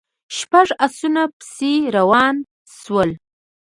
شپږ 0.37 0.67
آسونه 0.85 1.23
پسې 1.37 1.71
روان 1.95 2.35
شول. 2.79 3.09